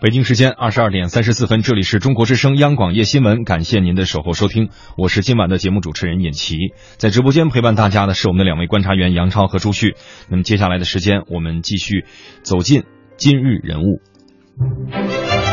[0.00, 6.56] 北京时间二十二点三十四分，这里是中国之声央广夜新闻，感谢您的守候收听，我是今晚的节目主持人尹奇，
[6.96, 9.94] 在直播间陪伴大家的是我们的两位观察员杨超和朱旭。
[10.30, 12.06] 那么接下来的时间，我们继续
[12.42, 12.84] 走进
[13.18, 14.00] 今日人物。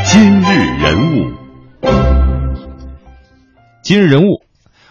[0.06, 0.46] 今日
[0.82, 1.34] 人物，
[3.84, 4.47] 今日人物。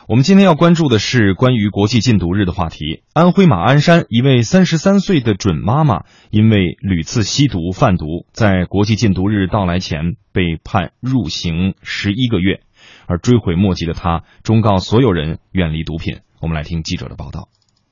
[0.09, 3.03] 我们今天要关注的是关于国际禁毒日的话题。
[3.13, 12.61] 安徽马鞍山一位三十三岁的准妈妈，因为屡次吸毒贩毒，在国际禁毒日到来前被判入刑十一个月，
[13.09, 16.21] 而追悔莫及的她，忠告所有人远离毒品。
[16.41, 17.49] 我们来听记者的报道。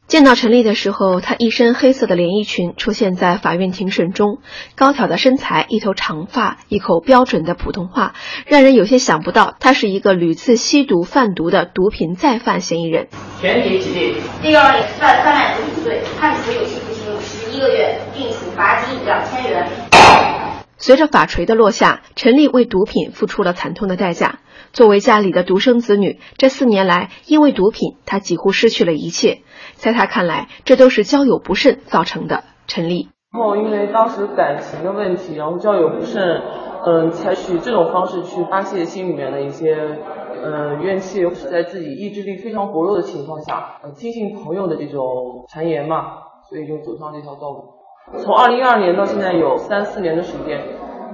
[0.06, 4.38] 见到陈丽的时候，她一身黑色的连衣裙出现在法院庭审中，
[4.76, 8.14] 高挑的身材，一头长发，一口标准的普通话，
[8.46, 13.08] 让人有些想不到她是一个屡次吸毒贩毒的毒品再犯嫌疑人。
[13.40, 14.16] 全体起立。
[14.42, 19.93] 第二例犯贩卖毒品罪，判处有期徒刑十一个月，并处罚金两千元。
[20.76, 24.40] 随着法锤的落下，陈丽为毒品付出了惨痛的代价。
[24.72, 29.42] 作为家里的独生子女，这四年来因为毒品，她几乎失去了一切。
[29.74, 32.42] 在他看来，这都是交友不慎造成的。
[32.66, 36.42] 陈丽，然后因为当时感情的问题，然后交友不慎，
[36.86, 39.76] 嗯，采取这种方式去发泄心里面的一些，
[40.42, 46.04] 嗯，怨气，是在自己意志力非常薄弱的情况下，呃，听信朋友的这种谗言嘛，
[46.48, 47.83] 所以就走上这条道路。
[48.12, 50.62] 从二零一二年到现在有三四年的时间，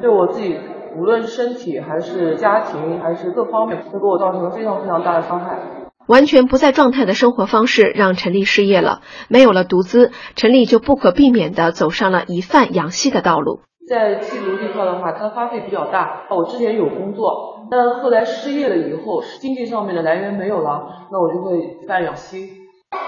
[0.00, 0.58] 对我自己，
[0.96, 5.58] 无论身体还是家庭还是各方面，都给我造成了非常非常大的伤害。
[6.06, 13.60] 完全不在状态的生活方式让陈丽失业了，没有了独资，陈丽就不可避免地走上了以贩养吸的道路。
[13.88, 16.22] 在吸毒这块的话，它花费比较大。
[16.30, 22.48] 我之前有工作，但后来失业了以后，经济上面的来源没有了，那我就会贩养吸，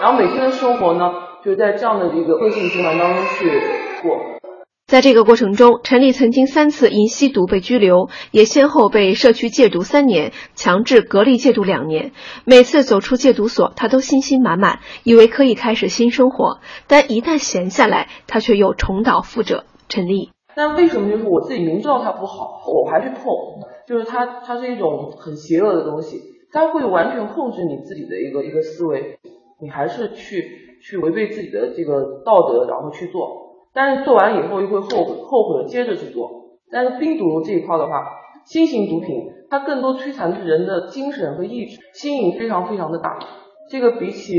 [0.00, 1.12] 然后每天的生活呢，
[1.44, 3.50] 就是在这样的一个恶性循环当中去
[4.02, 4.18] 过。
[4.86, 12.12] 在这个过程中，陈丽曾经三次因吸毒被拘留，也先后被社区戒毒三年，强制隔离戒毒两年。
[12.44, 16.58] 每次走出戒毒所，她都信心满满，以为可以开始新生活。
[16.88, 19.64] 但一旦闲下来，她却又重蹈覆辙。
[19.88, 23.24] 陈丽，那为什么就是我自己明知道它不好，我还去碰？
[23.86, 26.20] 就是它，它是一种很邪恶的东西，
[26.52, 29.18] 它会完全控制你自己的一个一个思维，
[29.62, 30.44] 你还是去
[30.82, 33.38] 去违背自己的这个道德，然后去做。
[33.72, 36.58] 但是做完以后又会后悔，后悔了接着去做。
[36.70, 38.04] 但是冰毒这一块的话，
[38.44, 39.08] 新型毒品
[39.48, 43.18] 它更多摧残的是人的精神和意志，心瘾非常非常的大。
[43.70, 44.34] 这个比起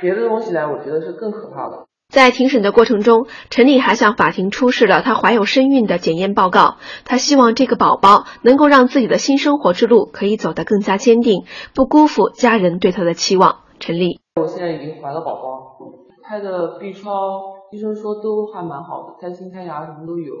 [0.00, 1.86] 别的东西来，我觉得是更可怕的。
[2.12, 6.76] 在庭审的过程中，陈丽还向法庭出示了她怀有身孕的检验报告。
[7.04, 13.60] 她希望这个宝宝能够让自己的新生活之路可以走得更加坚定，不辜负家人对她的期望。
[13.80, 15.76] 陈丽，我现在已经怀了宝宝，
[16.24, 17.54] 拍的 B 超。
[17.70, 20.34] 医生说都还蛮好的，胎心胎芽什么都有。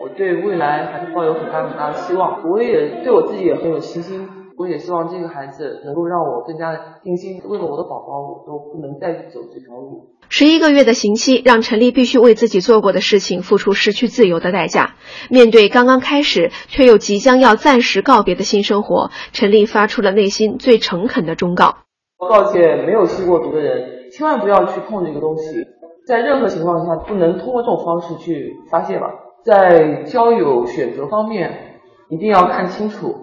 [0.00, 2.48] 我对未来还是抱有很大很大的希望。
[2.48, 4.28] 我也对我自己也很有信心。
[4.56, 7.42] 我也希望这个孩子能够让我更加的定心。
[7.44, 10.14] 为了我的宝宝，我都不能再走这条路。
[10.28, 14.94] 十一个月的刑期让陈丽必须为自己做过的事情付出失去自由的代价。
[15.30, 21.78] 面对刚刚开始却又即将要暂时告别的新生活，陈丽发出了内心最诚恳的忠告：
[22.28, 25.66] 告诫没有吸过毒的人，千万不要去碰这个东西。
[26.06, 29.06] 在任何情况下不能通过这种方式去发泄吧。
[29.44, 31.78] 在交友选择方面，
[32.08, 33.14] 一定要看清楚，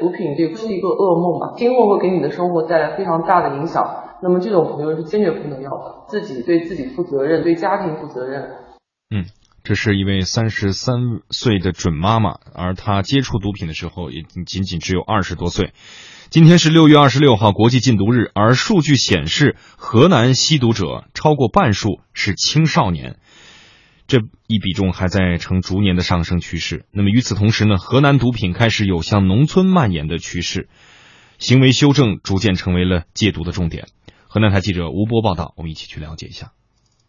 [0.00, 1.54] 毒品这不是一个噩梦吧？
[1.56, 4.04] 今后会给你的生活带来非常大的影响。
[4.22, 6.04] 那么这种朋友是坚决不能要的。
[6.08, 8.56] 自己对自己负责任，对家庭负责任。
[9.14, 9.24] 嗯，
[9.62, 10.96] 这是一位三十三
[11.30, 15.72] 岁的准妈妈，而她接触毒品的时候也仅仅只有二十多岁。
[16.30, 23.16] 今天是六月二十六号，国际禁毒日，而数据显示，河南吸毒者超过半数是青少年，
[24.06, 26.84] 这一比重还在呈逐年的上升趋势。
[26.92, 30.68] 那么与此同时呢，河南毒品开始有向农村蔓延的趋势，
[31.38, 33.86] 行为修正逐渐成为了戒毒的重点。
[34.26, 36.52] 河南台记者吴波报道，我们一起去了解一下。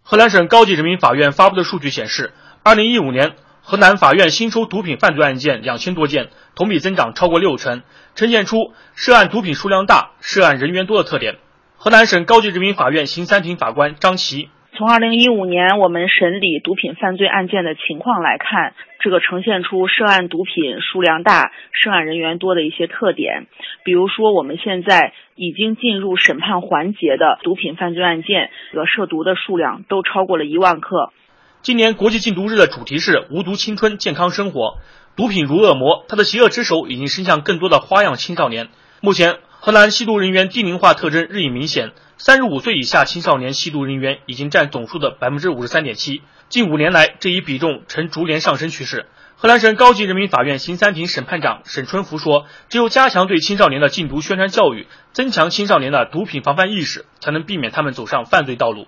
[0.01, 2.31] 河南省高级人民法院发布的数据显示，
[2.63, 3.35] 二零一五年。
[3.61, 7.83] 河南法院新收毒品犯罪案件两千多件，同比增长超过六成，
[8.19, 11.37] 呈现出涉案毒品数量大、涉案人员多的特点。
[11.77, 14.49] 河南省高级人民法院刑三庭法官张琪。
[14.75, 23.47] 从二零一五年我们审理毒品犯罪案件的情况来看，这个呈现出涉案毒品数量大、涉案人员多的一些特点。
[23.85, 31.13] 比如说，我们现在已经进入审判环节的毒品犯罪案件，这个涉毒的数量都超过了一万克。
[31.61, 34.77] 今年国际禁毒日的主题是无毒青春健康生活。
[35.17, 38.69] 毒品如恶魔，它的邪恶之手已经伸向更多的花样青少年。
[39.01, 46.21] 目前，河南吸毒人员低龄化特征日益明显，三十五岁以下青少年吸毒人员已经占总数的百分之五十三点七。
[46.47, 49.07] 近五年来，这一比重呈逐年上升趋势。
[49.35, 58.87] 河南省高级人民法院刑三庭审判长沈春福说：“只有加强对青少年的禁毒宣传教育，增强青少年的毒品防范意识，才能避免他们走上犯罪道路。”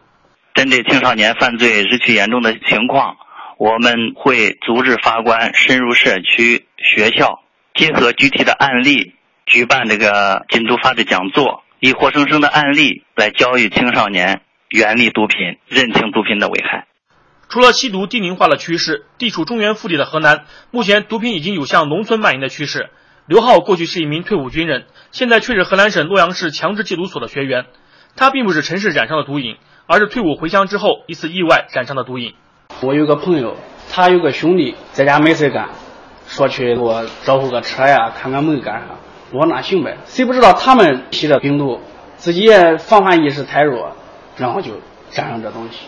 [0.53, 3.15] 针对青少年犯罪日趋严重的情况，
[3.57, 7.39] 我们会组织法官深入社区、学校，
[7.73, 9.13] 结合具体的案例，
[9.45, 16.87] 举办这个禁毒法的讲座，以活生生的案例来教育青少年远离毒品、认清毒品的危害。
[17.49, 22.89] 除了吸毒低龄化的趋势，地处中原腹地的河南，目前毒品已经有向农村蔓延的趋势。
[23.27, 27.65] 刘浩过去是一名退伍军人，现在却是河南省洛阳市强制戒毒所的学员。
[28.15, 29.55] 他并不是城市染上的毒瘾，
[29.87, 32.33] 而是退伍回乡之后一次意外染上的毒瘾。
[32.81, 33.55] 我有个朋友，
[33.91, 35.69] 他有个兄弟在家没事干，
[36.25, 38.87] 说去给我招呼个车呀，看看门干啥。
[39.31, 41.79] 我说那行呗，谁不知道他们吸着冰毒，
[42.15, 43.91] 自己也防范意识太弱，
[44.37, 44.79] 然后就
[45.09, 45.87] 沾上这东西。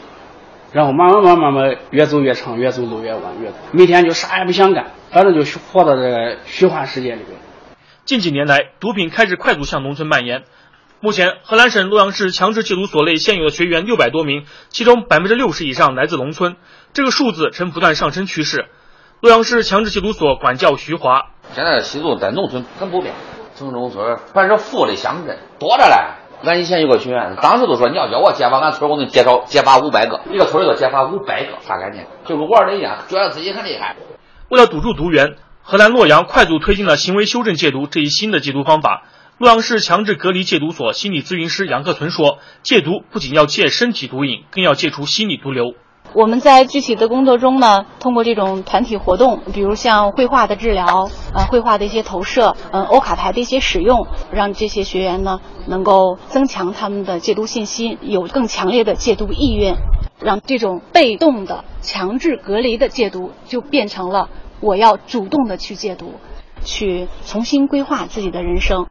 [0.72, 7.38] 然后慢慢慢慢慢越走越长，越走路越弯，越每天就啥也不想干，反正就活到这个虚幻世界里边。
[8.06, 10.44] 近几年来，毒品开始快速向农村蔓延。
[11.04, 16.56] 目前，河南省洛阳市强制戒毒所内现有的学员六百多名，其中百分之六十以上来自农村，
[16.94, 18.70] 这个数字呈不断上升趋势。
[19.20, 23.14] 洛阳市强制戒毒所管教徐华：现在吸毒在农村很普遍，
[23.58, 26.50] 城中村凡是富的乡镇多着嘞。
[26.50, 32.08] 俺以前有个学员，当时都说你要叫我揭发俺村，我能介绍揭发五百个，一个村里头揭发五百个，啥概念？
[32.26, 33.98] 就跟玩的一样，觉得自己很厉害。
[34.48, 39.04] 为了堵住毒源，河南洛阳快速推进了行为修正戒毒这一新的戒毒方法。
[39.40, 45.74] 洛阳市强制隔离戒毒所心理咨询师杨克存说：“戒毒不仅要戒身体毒瘾，更要戒除心理毒瘤。”
[46.14, 59.76] 我们在具体的工作中呢，通过这种团体活动，比如像绘画的治疗，呃，绘画的一些投射，嗯，欧卡牌的一些使用，让这些学员呢能够增强他们的戒毒信心，有更强烈的戒毒意愿，
[60.22, 64.30] 让这种被动的强制隔离的戒毒就变成了
[64.60, 66.14] 我要主动的去戒毒，
[66.64, 68.86] 去重新规划自己的人生。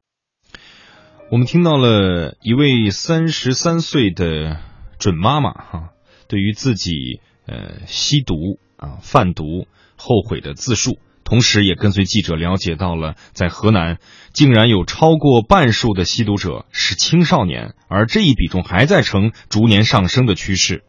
[1.33, 4.61] 我们听到了一位三十三岁的
[4.99, 5.89] 准妈妈哈。
[6.29, 13.97] 对于自己呃吸毒啊贩毒后悔的自述，同时也跟随记者了解到了，在河南
[14.35, 20.85] 竟然有超过半数的吸毒者是青少年，而这一比重还在呈逐年上升的趋势。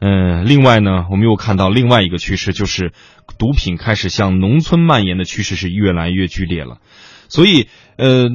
[0.00, 2.92] 嗯，另外呢，我们又看到另外一个趋势，就是
[3.38, 6.78] 毒品开始向农村蔓延的趋势是越来越剧烈了。
[7.28, 7.68] 所以，
[8.00, 8.30] 呃，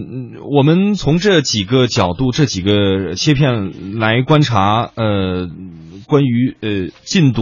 [0.56, 5.50] 我们从这几个角度、这几个切片来观察，呃，
[6.06, 7.42] 关于呃禁毒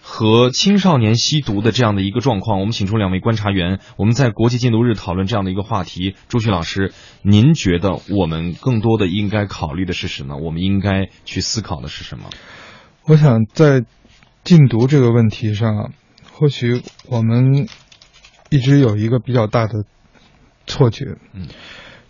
[0.00, 6.14] 和青少年吸毒的这样的一个状况，我们请出两位观察员，我们在国际禁毒日讨论这样的一个话题。
[6.28, 10.38] 朱旭老师，您觉得我们更多的应该考虑的是什么？
[10.38, 12.30] 我们应该去思考的是什么？
[13.06, 13.84] 我想在
[14.42, 15.92] 禁毒这个问题上，
[16.32, 16.80] 或许
[17.10, 17.68] 我们
[18.48, 19.84] 一直有一个比较大的。
[20.68, 21.48] 错觉，嗯，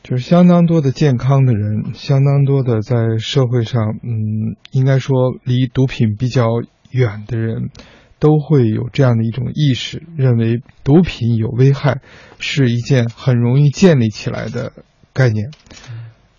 [0.02, 6.46] 就是相当多的健康的人，相当多的在社会上，嗯，应该说离毒品比较
[6.90, 7.70] 远的人，
[8.19, 12.00] 都会有这样的一种意识，认为毒品有危害，
[12.38, 14.72] 是一件很容易建立起来的
[15.12, 15.50] 概念。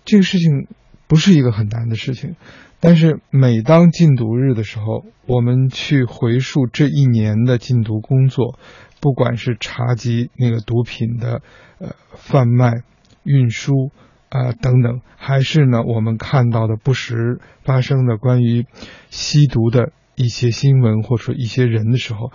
[0.05, 0.67] 这个事情
[1.07, 2.35] 不是一个很难的事情，
[2.79, 8.57] 但是每当禁毒日的时候，我们去回溯这一年的禁毒工作。
[9.01, 11.41] 不管是查缉那个毒品的
[11.79, 12.83] 呃贩卖、
[13.23, 13.91] 运输
[14.29, 18.65] 啊等等，还是呢我们看到的不时发生的关于
[19.09, 22.31] 吸毒的一些新闻或者说一些人的时候，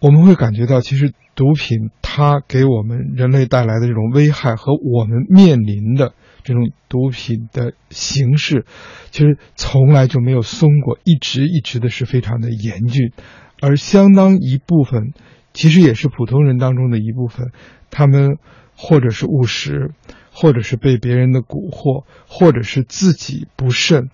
[0.00, 8.64] 我们会感觉到，其实毒品它给我们人类带来的这种危害和我们面临的这种毒品的形式，
[9.10, 13.12] 其实从来就没有松过，一直一直的是非常的严峻，
[13.60, 15.12] 而相当一部分。
[15.52, 17.52] 其实也是普通人当中的一部分，
[17.90, 18.38] 他们
[18.76, 19.92] 或者是务实，
[20.32, 24.08] 或者是被别人的蛊惑，或者是自己不慎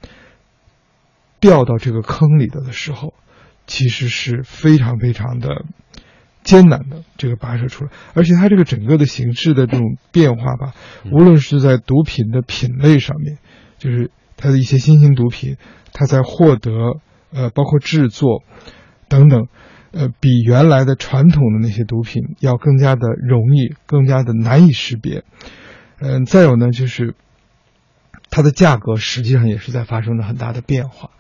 [1.41, 3.15] 掉到这个坑里头的时候，
[3.67, 5.65] 其实是非常非常的
[6.43, 7.91] 艰难的这个跋涉出来。
[8.15, 10.75] 而且它这个整个的形式的这种变化吧，
[11.13, 13.39] 无论是在毒品的品类上面，
[13.79, 15.57] 就是它的一些新型毒品，
[15.93, 17.01] 它在获得
[17.33, 18.43] 呃包括制作
[19.09, 19.47] 等等。
[19.91, 25.25] 呃，比原来的传统的那些毒品要更加的容易，更加的难以识别。
[26.01, 27.15] 嗯，再有呢，就是
[28.31, 31.11] 它的价格实际上也是在发生着很大的变化。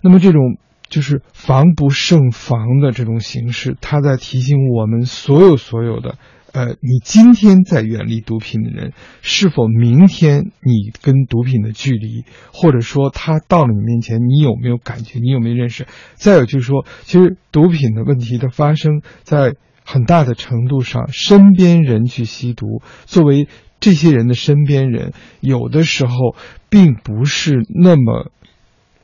[0.00, 0.56] 那么这种
[0.88, 6.16] 就是防不胜防的这种形式，它在提醒我们所有所有的
[6.56, 15.86] 呃，你今天在远离毒品的人，是否明天你跟毒品的距离，或者说他到了你面前，你有没有感觉，你有没有认识？
[16.14, 19.52] 再有就是说，其实毒品的问题的发生，在
[19.84, 23.48] 很大的程度上，身边人去吸毒，作为
[23.78, 26.36] 这些人的身边人，有的时候
[26.70, 28.32] 并不是那么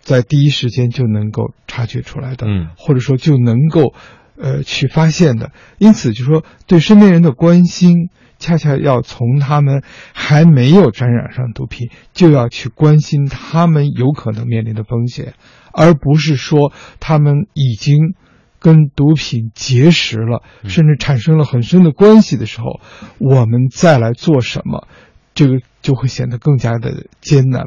[0.01, 3.93] 在第一时间就能够察觉出来的，嗯，或者说就能够。
[4.37, 8.09] 呃，去发现的，因此就说对身边人的关心，
[8.39, 9.83] 恰恰要从他们
[10.15, 15.35] 还没有沾染上毒品，就要去关心他们有可能面临的风险，
[15.73, 18.15] 而不是说他们已经
[18.59, 22.81] 跟毒品结识了，甚至产生了很深的关系的时候，
[23.19, 24.89] 我们再来做什么，
[25.35, 27.67] 这个就会显得更加的艰难。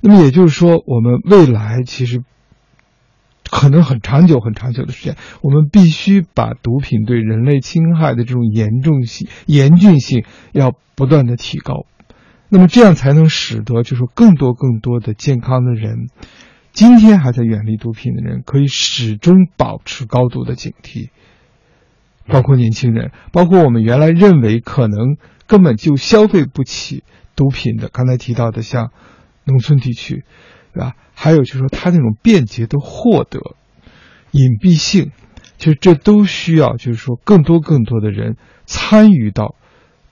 [0.00, 2.22] 那么也就是说，我们未来其实。
[3.52, 11.84] 可能很长久、很长久的时间，我们必须把毒品对人类侵害的这种严重性、严峻性要不断的提高，
[12.48, 16.08] 那么这样才能使得就是更多、更多的健康的人，
[16.72, 21.10] 今天还在远离毒品的人，可以始终保持高度的警惕，
[22.26, 27.04] 包括年轻人，包括我们原来认为可能根本就消费不起
[27.36, 28.92] 毒品的，刚才提到的像
[29.44, 30.24] 农村地区。
[30.72, 30.94] 对吧？
[31.14, 33.40] 还有就是说，他那种便捷的获得、
[34.30, 35.12] 隐蔽性，
[35.58, 39.54] 其实这都需要就是说，更多更多的人参与到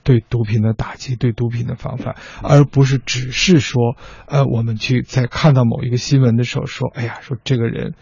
[0.03, 3.95] 对毒品的打击、对毒品的防范，而不是只是说，
[4.27, 7.93] 呃，我们去在看到某一个新闻的时候说，哎呀，说这个人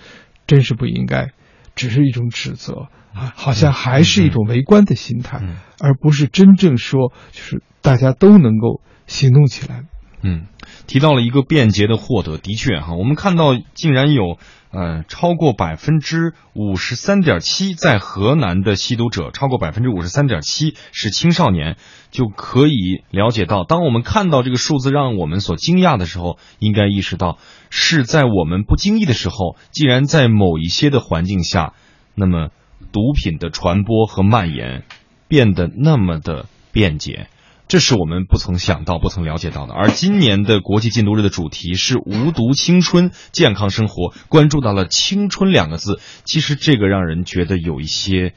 [0.46, 1.32] 真是不应该，
[1.76, 5.40] 只是一种指责啊，好像还是一种围观的心态，
[5.80, 9.86] 而不是真正说，就是大家都能够行动起来。
[10.22, 10.48] 嗯，
[10.86, 14.38] 提到了一个便捷的获得，的确哈，我们看到竟然有
[14.72, 21.78] 呃超过百分之五十三点七在河南的吸毒者，超过百分之五十三点七是青少年，
[22.12, 27.38] 就可以了解到，当我们看到这个数字让我们所惊讶的时候，应该意识到
[27.70, 31.74] 是在我们不经意的时候，既然在某一些的环境下，
[32.14, 32.50] 那么
[32.92, 34.84] 毒品的传播和蔓延
[35.30, 37.30] 变得那么的便捷。
[37.70, 39.76] 这是我们不曾想到、不曾了解到的。
[39.76, 46.00] 而今年的国际禁毒日的主题是“无毒青春，健康生活”，关注到了“青春”两个字。
[46.26, 48.34] 其实这个让人觉得有一些，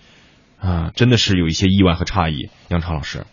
[0.59, 2.51] 啊，真的是有一些意外和诧异。
[2.69, 3.25] 杨超老师。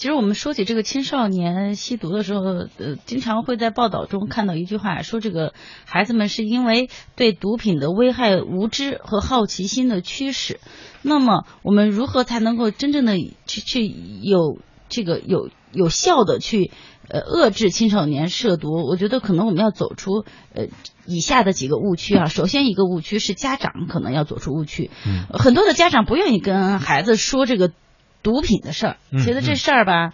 [0.00, 2.40] 其实我们说起这个青少年吸毒的时候，
[2.78, 5.52] 呃，经常会在报道中看到一句话，说这个
[5.84, 10.58] 孩子们是因为对毒品的危害无知和好奇心的驱使。
[11.02, 13.86] 那么，我们如何才能够真正的去去
[14.22, 16.70] 有这个有有效的去
[17.06, 18.86] 呃遏制青少年涉毒？
[18.88, 20.68] 我觉得可能我们要走出呃
[21.04, 22.24] 以下的几个误区啊。
[22.24, 24.90] 首先，一个误区是家长可能要走出误区，
[25.28, 27.70] 很多的家长不愿意跟孩子说这个。
[28.22, 30.12] 毒品的事儿，觉得这事儿吧，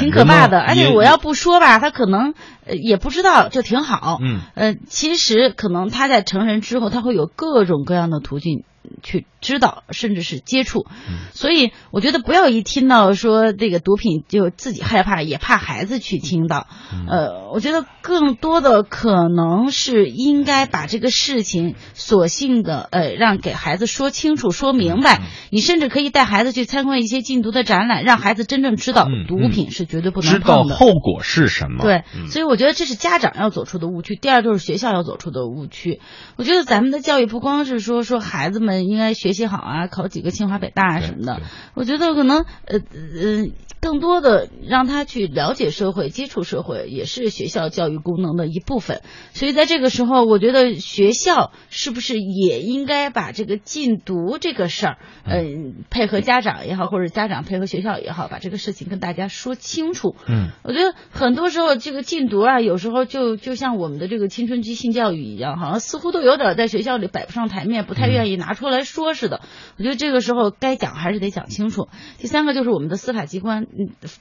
[0.00, 0.60] 挺可怕的。
[0.60, 2.34] 而且我要不说吧，他可能
[2.66, 4.18] 也不知道，就挺好。
[4.20, 8.64] 嗯，呃，其实可能他在成人之后，他会有各种各样的途径。
[9.02, 10.86] 去知道，甚至是接触，
[11.32, 16.66] 所以我觉得不要一听到说这个毒品就自己害怕，也怕孩子去听到。
[17.08, 25.20] 呃，我觉得更多的可能是应该把这个事情索性的呃让给孩子说清楚、说明白。
[25.50, 30.64] 你甚至可以带孩子去参观一些禁毒的展览，让孩子真正知道毒品是绝对不能碰的。
[30.64, 31.82] 知道后果是什么？
[31.84, 34.16] 对，所以我觉得这是家长要走出的误区。
[34.16, 36.00] 第二就是学校要走出的误区。
[36.36, 38.71] 我觉得咱们的教育不光是说说孩子们。
[38.80, 41.40] 应该学习好啊，考几个清华北大啊什么的。
[41.74, 43.46] 我觉得可能呃呃，
[43.80, 49.02] 更多的让他去了解社会、接触社会，也是学校教育功能的一部分。
[49.32, 60.14] 所以在这个时候，我觉得学校是不是也应该把这个禁毒这个事儿，嗯，配合家长也好，或者家长配合学校也好，把这个事情跟大家说清楚。
[60.28, 68.61] 嗯，我觉得很多时候这个禁毒啊，有时候就就像我们的这个青春期性教育一样，好像似乎都有点在学校里摆不上台面，不太愿意拿出。
[68.62, 69.42] 出来说似的，
[69.76, 71.88] 我觉得这个时候该讲还是得讲清楚。
[72.18, 73.66] 第三个就是我们的司法机关，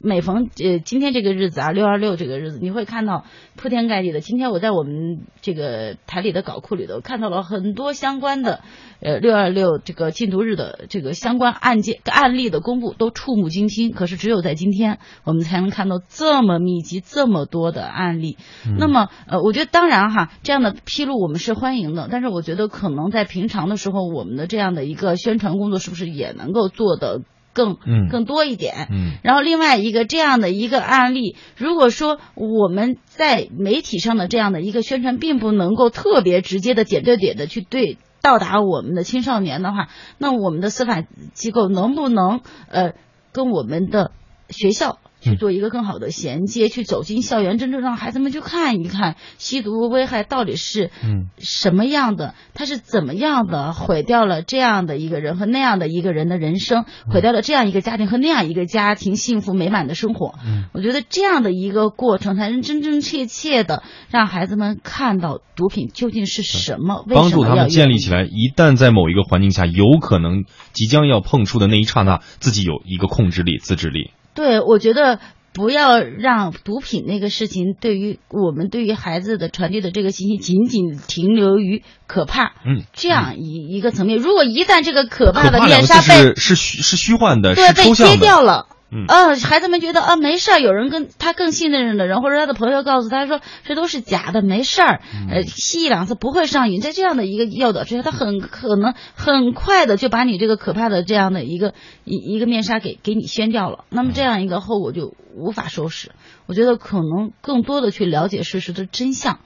[0.01, 3.24] 每逢呃今天这个日子啊，六二六这个日子，你会看到
[3.55, 4.19] 铺天盖地的。
[4.19, 8.62] 今天我在我们这个台里的稿库里头看到了很多相关的
[9.01, 13.91] 呃六二六这个禁毒日的这个相关案件案例的公布，都触目惊心。
[13.91, 18.38] 可是只有在今天，我们才能看到这么密集、这么多的案例。
[18.79, 24.31] 那么呃，我觉得当然哈，这样的披露我们是欢迎的，但是我觉得可能在平常的时候我们。
[24.31, 27.20] 的这样的一个宣传工作，是不是也能够做得
[27.51, 27.75] 更
[28.10, 28.88] 更多一点？
[28.89, 41.01] 嗯，然后另外一个这样的一个案例，如果说我们在媒体上的这样的一个宣传，并不能够特别直接的点对点的去对到达我们的青少年的话，那我们的司法
[41.33, 42.93] 机构能不能呃
[43.31, 44.11] 跟我们的
[44.49, 44.99] 学校？
[45.21, 50.91] 去做一个更好的衔接，去走进校园，真正让孩子们去看一看吸毒危害到底是
[51.37, 60.33] 什么样的，它是怎么样的毁掉了这样的一个人和那样的一个人的人生，毁掉了这样一个家庭和那样一个家庭幸福美满的生活。
[60.73, 68.23] 我觉得这样的一个过程，才能真真切切的让孩子们看到毒品究竟是什么，帮助他们建立起来。
[68.23, 74.11] 一旦在某一个环境下有可能即将要碰触的那一刹那，自己有一个控制力、自制力。
[74.33, 75.19] 对，我觉得
[75.53, 84.17] 不要让毒品那个事情对于我们对于孩子的传递的这个信息仅仅停留于可怕，嗯，这样一一个层面。
[84.17, 88.67] 如果一旦这个可怕的面纱被是虚是虚幻的，对，被揭掉了。
[88.93, 106.12] 嗯，呃，孩子们觉得啊没事儿，有人跟他更信任的人或者他的朋友告诉他说这都是假的，没事儿，呃，吸一两次不会上瘾，在这样的一个诱导之下，他很可能很快的就把你这个可怕的这样的一个一一个面纱给给你掀掉了，那么这样一个后果就无法收拾。
[106.45, 109.39] 我觉得可能更多的去了解事实的真相，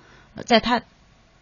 [0.46, 0.82] 在他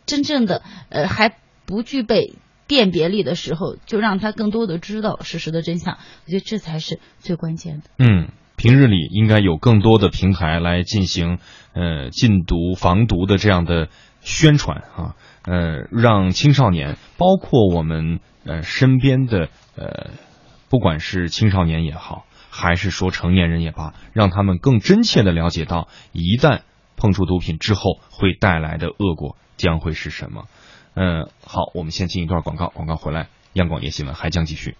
[0.06, 2.34] 真正的呃还不具备。
[2.68, 5.98] 辨别力的时候，就让他更多的知道事实的真相。
[6.26, 7.84] 我觉得这才是最关键的。
[7.98, 11.40] 嗯，平日里应该有更多的平台来进行
[11.74, 13.90] 呃禁毒防毒的这样的
[14.22, 20.12] 宣传啊，呃，让青少年，包括我们呃身边的呃，
[20.70, 26.62] 不管是青少年也好，还是说成年人也罢，让他们更真切的了解到，一旦
[26.96, 30.46] 碰触毒品之后会带来的恶果将会是什么。
[30.96, 34.78] 嗯，好，我们先进一段广告，广告回来，央广夜新闻还将继续。